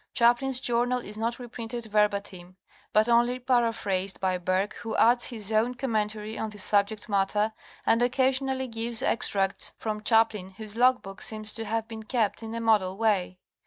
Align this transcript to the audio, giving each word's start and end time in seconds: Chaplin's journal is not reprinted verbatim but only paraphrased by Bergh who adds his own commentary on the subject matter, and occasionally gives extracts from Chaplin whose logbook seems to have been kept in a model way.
Chaplin's 0.15 0.59
journal 0.59 0.97
is 0.97 1.15
not 1.15 1.37
reprinted 1.37 1.85
verbatim 1.85 2.55
but 2.91 3.07
only 3.07 3.37
paraphrased 3.37 4.19
by 4.19 4.39
Bergh 4.39 4.73
who 4.77 4.95
adds 4.95 5.27
his 5.27 5.51
own 5.51 5.75
commentary 5.75 6.39
on 6.39 6.49
the 6.49 6.57
subject 6.57 7.07
matter, 7.07 7.53
and 7.85 8.01
occasionally 8.01 8.67
gives 8.67 9.03
extracts 9.03 9.73
from 9.77 10.01
Chaplin 10.01 10.49
whose 10.57 10.75
logbook 10.75 11.21
seems 11.21 11.53
to 11.53 11.65
have 11.65 11.87
been 11.87 12.01
kept 12.01 12.41
in 12.41 12.55
a 12.55 12.59
model 12.59 12.97
way. 12.97 13.37